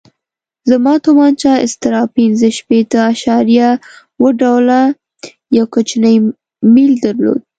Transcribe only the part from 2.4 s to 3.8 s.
شپېته اعشاریه